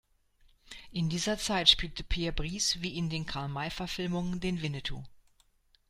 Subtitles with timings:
[0.91, 5.03] In dieser Zeit spielte Pierre Brice wie in den Karl-May-Verfilmungen den Winnetou.